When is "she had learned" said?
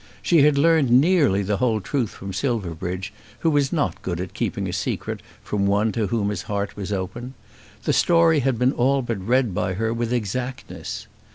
0.23-0.89